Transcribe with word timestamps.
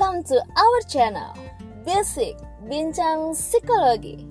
Welcome 0.00 0.24
to 0.32 0.40
our 0.56 0.80
channel, 0.88 1.36
Basic 1.84 2.32
Bincang 2.64 3.36
Psikologi. 3.36 4.24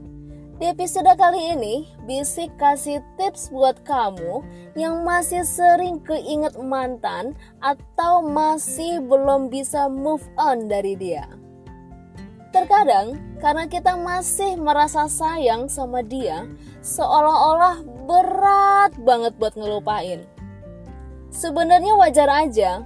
Di 0.58 0.74
episode 0.74 1.14
kali 1.14 1.54
ini, 1.54 1.86
Bisik 2.10 2.58
kasih 2.58 3.06
tips 3.22 3.54
buat 3.54 3.78
kamu 3.86 4.42
yang 4.74 5.06
masih 5.06 5.46
sering 5.46 6.02
keinget 6.02 6.58
mantan 6.58 7.38
atau 7.62 8.26
masih 8.26 8.98
belum 8.98 9.54
bisa 9.54 9.86
move 9.86 10.26
on 10.42 10.66
dari 10.66 10.98
dia. 10.98 11.30
Terkadang, 12.50 13.38
karena 13.38 13.70
kita 13.70 13.94
masih 13.94 14.58
merasa 14.58 15.06
sayang 15.06 15.70
sama 15.70 16.02
dia, 16.02 16.50
seolah-olah 16.82 17.86
berat 18.10 18.98
banget 19.06 19.38
buat 19.38 19.54
ngelupain. 19.54 20.26
Sebenarnya 21.30 21.94
wajar 21.94 22.26
aja, 22.26 22.82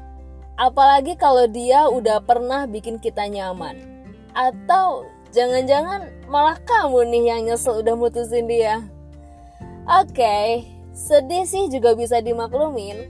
apalagi 0.55 1.17
kalau 1.17 1.45
dia 1.49 1.87
udah 1.87 2.23
pernah 2.23 2.65
bikin 2.69 2.97
kita 2.97 3.25
nyaman. 3.29 3.79
Atau 4.33 5.13
Jangan-jangan 5.33 6.29
malah 6.29 6.61
kamu 6.61 7.09
nih 7.09 7.23
yang 7.33 7.41
nyesel 7.49 7.81
udah 7.81 7.97
mutusin 7.97 8.45
dia. 8.45 8.85
Oke, 9.89 10.13
okay, 10.13 10.69
sedih 10.93 11.41
sih 11.49 11.73
juga 11.73 11.97
bisa 11.97 12.21
dimaklumin. 12.21 13.09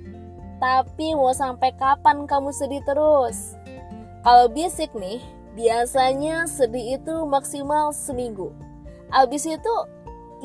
Tapi 0.55 1.19
mau 1.19 1.35
sampai 1.35 1.75
kapan 1.75 2.23
kamu 2.23 2.55
sedih 2.55 2.79
terus? 2.87 3.59
Kalau 4.23 4.47
bisik 4.47 4.95
nih, 4.95 5.19
biasanya 5.59 6.47
sedih 6.47 6.95
itu 6.95 7.27
maksimal 7.27 7.91
seminggu. 7.91 8.55
Abis 9.11 9.43
itu 9.43 9.75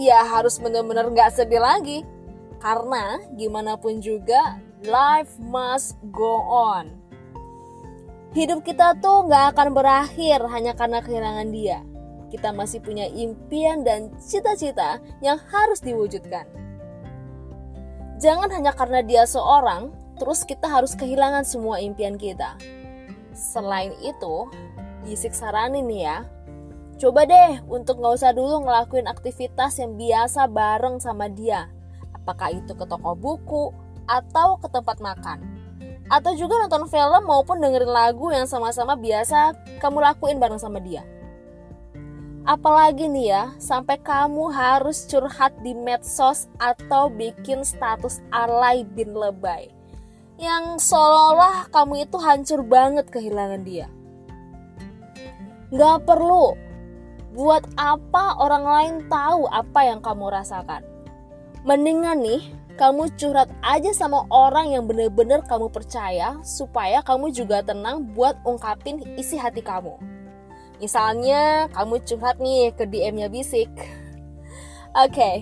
ya 0.02 0.27
harus 0.27 0.59
bener-bener 0.59 1.07
gak 1.15 1.30
sedih 1.30 1.62
lagi. 1.62 2.02
Karena 2.59 3.23
gimana 3.38 3.79
pun 3.79 4.02
juga, 4.02 4.59
life 4.87 5.34
must 5.42 5.98
go 6.14 6.38
on. 6.46 6.95
Hidup 8.37 8.62
kita 8.62 8.95
tuh 9.02 9.26
gak 9.26 9.57
akan 9.57 9.74
berakhir 9.74 10.38
hanya 10.52 10.76
karena 10.76 11.02
kehilangan 11.02 11.48
dia. 11.51 11.82
Kita 12.29 12.52
masih 12.52 12.85
punya 12.85 13.09
impian 13.09 13.82
dan 13.82 14.12
cita-cita 14.20 15.01
yang 15.24 15.40
harus 15.48 15.80
diwujudkan. 15.80 16.45
Jangan 18.20 18.52
hanya 18.52 18.76
karena 18.76 19.01
dia 19.01 19.24
seorang, 19.24 19.90
terus 20.20 20.45
kita 20.45 20.68
harus 20.68 20.92
kehilangan 20.92 21.42
semua 21.42 21.80
impian 21.80 22.20
kita. 22.20 22.59
Selain 23.32 23.95
itu, 24.04 24.51
Bisik 25.09 25.32
saranin 25.32 25.88
ya, 25.88 26.26
coba 27.01 27.24
deh 27.24 27.65
untuk 27.70 28.02
gak 28.02 28.20
usah 28.20 28.37
dulu 28.37 28.66
ngelakuin 28.66 29.09
aktivitas 29.09 29.80
yang 29.80 29.96
biasa 29.96 30.51
bareng 30.51 31.01
sama 31.01 31.32
dia. 31.32 31.70
Apakah 32.13 32.52
itu 32.52 32.76
ke 32.76 32.85
toko 32.85 33.16
buku 33.16 33.73
atau 34.09 34.56
ke 34.59 34.66
tempat 34.73 34.98
makan 34.98 35.59
atau 36.09 36.32
juga 36.32 36.56
nonton 36.64 36.88
film 36.88 37.23
maupun 37.28 37.60
dengerin 37.60 37.92
lagu 37.92 38.32
yang 38.32 38.48
sama-sama 38.48 38.96
biasa 38.96 39.52
kamu 39.78 40.01
lakuin 40.01 40.40
bareng 40.40 40.56
sama 40.56 40.80
dia. 40.80 41.04
Apalagi 42.48 43.12
nih 43.12 43.29
ya, 43.29 43.45
sampai 43.60 44.01
kamu 44.01 44.48
harus 44.48 45.04
curhat 45.04 45.52
di 45.60 45.76
medsos 45.76 46.48
atau 46.56 47.12
bikin 47.12 47.60
status 47.60 48.24
alay 48.32 48.88
bin 48.88 49.12
lebay. 49.12 49.68
Yang 50.40 50.80
seolah-olah 50.88 51.68
kamu 51.68 52.09
itu 52.09 52.16
hancur 52.16 52.64
banget 52.64 53.04
kehilangan 53.12 53.68
dia. 53.68 53.92
Gak 55.76 56.09
perlu. 56.09 56.56
Buat 57.36 57.68
apa 57.76 58.40
orang 58.40 58.64
lain 58.64 58.95
tahu 59.12 59.45
apa 59.52 59.84
yang 59.84 60.01
kamu 60.01 60.32
rasakan? 60.32 60.80
Mendingan 61.68 62.24
nih, 62.24 62.48
kamu 62.79 63.10
curhat 63.18 63.51
aja 63.59 63.90
sama 63.90 64.22
orang 64.31 64.71
yang 64.71 64.87
bener-bener 64.87 65.43
kamu 65.43 65.66
percaya 65.66 66.38
supaya 66.47 67.03
kamu 67.03 67.34
juga 67.34 67.59
tenang 67.66 68.15
buat 68.15 68.38
ungkapin 68.47 69.03
isi 69.19 69.34
hati 69.34 69.59
kamu. 69.59 69.98
Misalnya 70.78 71.66
kamu 71.75 71.98
curhat 72.06 72.38
nih 72.38 72.70
ke 72.70 72.86
DM-nya 72.86 73.26
Bisik. 73.26 73.66
Oke, 74.94 75.10
okay, 75.10 75.36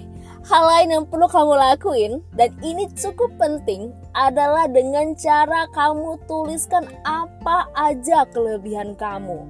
hal 0.48 0.64
lain 0.64 0.96
yang 0.96 1.04
perlu 1.04 1.28
kamu 1.28 1.52
lakuin 1.60 2.12
dan 2.32 2.56
ini 2.64 2.88
cukup 2.96 3.28
penting 3.36 3.92
adalah 4.16 4.64
dengan 4.64 5.12
cara 5.12 5.68
kamu 5.76 6.16
tuliskan 6.24 6.88
apa 7.04 7.68
aja 7.76 8.24
kelebihan 8.32 8.96
kamu. 8.96 9.44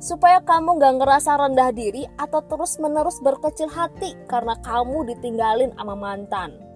Supaya 0.00 0.40
kamu 0.42 0.80
gak 0.80 0.96
ngerasa 0.98 1.38
rendah 1.38 1.70
diri 1.76 2.08
atau 2.16 2.40
terus 2.48 2.80
menerus 2.80 3.20
berkecil 3.20 3.68
hati 3.68 4.16
karena 4.26 4.56
kamu 4.64 5.12
ditinggalin 5.12 5.76
sama 5.76 5.94
mantan. 5.94 6.71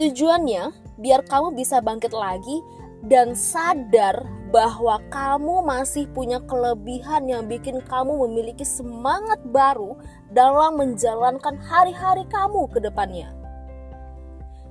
Tujuannya 0.00 0.96
biar 0.96 1.28
kamu 1.28 1.52
bisa 1.60 1.84
bangkit 1.84 2.16
lagi 2.16 2.64
dan 3.04 3.36
sadar 3.36 4.24
bahwa 4.48 4.96
kamu 5.12 5.60
masih 5.60 6.08
punya 6.16 6.40
kelebihan 6.48 7.28
yang 7.28 7.44
bikin 7.44 7.84
kamu 7.84 8.16
memiliki 8.24 8.64
semangat 8.64 9.36
baru 9.52 10.00
dalam 10.32 10.80
menjalankan 10.80 11.60
hari-hari 11.60 12.24
kamu 12.32 12.64
ke 12.72 12.80
depannya. 12.80 13.28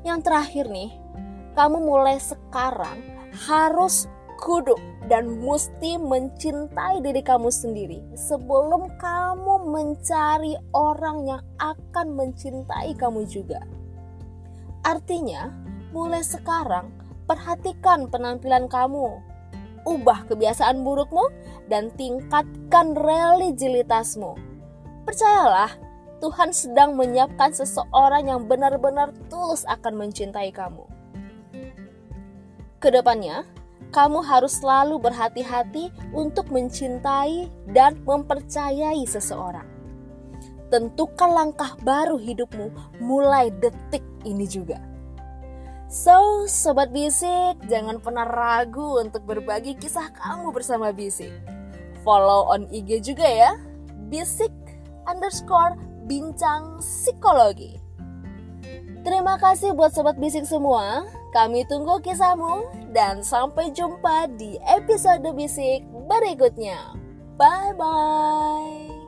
Yang 0.02 0.26
terakhir 0.26 0.66
nih, 0.66 0.98
kamu 1.54 1.78
mulai 1.78 2.18
sekarang 2.18 2.98
harus 3.46 4.10
kudu 4.42 4.82
dan 5.14 5.30
mesti 5.46 6.02
mencintai 6.02 7.06
diri 7.06 7.22
kamu 7.22 7.54
sendiri 7.54 8.02
sebelum 8.18 8.98
kamu 8.98 9.62
mencari 9.62 10.58
orang 10.74 11.30
yang 11.30 11.44
akan 11.62 12.18
mencintai 12.18 12.98
kamu 12.98 13.30
juga. 13.30 13.62
Artinya, 14.84 15.52
mulai 15.92 16.24
sekarang 16.24 16.90
perhatikan 17.30 18.10
penampilan 18.10 18.66
kamu. 18.72 19.22
Ubah 19.88 20.28
kebiasaan 20.28 20.84
burukmu 20.84 21.30
dan 21.72 21.94
tingkatkan 21.96 22.98
religibilitasmu. 22.98 24.36
Percayalah, 25.08 25.72
Tuhan 26.20 26.52
sedang 26.52 27.00
menyiapkan 27.00 27.56
seseorang 27.56 28.28
yang 28.28 28.44
benar-benar 28.44 29.16
tulus 29.32 29.64
akan 29.72 29.96
mencintai 29.96 30.52
kamu. 30.52 30.84
Ke 32.80 32.92
depannya, 32.92 33.48
kamu 33.90 34.22
harus 34.22 34.60
selalu 34.60 35.02
berhati-hati 35.02 35.90
untuk 36.14 36.52
mencintai 36.54 37.50
dan 37.72 37.98
mempercayai 38.04 39.02
seseorang. 39.08 39.66
Tentukan 40.70 41.34
langkah 41.34 41.74
baru 41.82 42.22
hidupmu 42.22 43.00
mulai 43.02 43.50
detik 43.50 44.06
ini 44.24 44.48
juga. 44.48 44.80
So, 45.90 46.46
Sobat 46.46 46.94
Bisik, 46.94 47.66
jangan 47.66 47.98
pernah 47.98 48.22
ragu 48.22 49.02
untuk 49.02 49.26
berbagi 49.26 49.74
kisah 49.74 50.14
kamu 50.14 50.54
bersama 50.54 50.94
Bisik. 50.94 51.34
Follow 52.06 52.46
on 52.54 52.70
IG 52.70 53.02
juga 53.02 53.26
ya, 53.26 53.58
Bisik 54.14 54.54
underscore 55.10 55.82
bincang 56.06 56.78
psikologi. 56.78 57.82
Terima 59.02 59.42
kasih 59.42 59.74
buat 59.74 59.90
Sobat 59.90 60.22
Bisik 60.22 60.46
semua, 60.46 61.10
kami 61.34 61.66
tunggu 61.66 61.98
kisahmu 62.06 62.70
dan 62.94 63.26
sampai 63.26 63.74
jumpa 63.74 64.30
di 64.38 64.62
episode 64.70 65.26
Bisik 65.34 65.82
berikutnya. 66.06 66.94
Bye-bye. 67.40 68.99